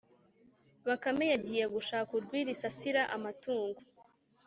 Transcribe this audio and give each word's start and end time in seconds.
bakame 0.87 1.25
yagiye 1.33 1.65
gushaka 1.75 2.09
urwiri 2.17 2.49
isasira 2.55 3.01
amatungo. 3.15 3.79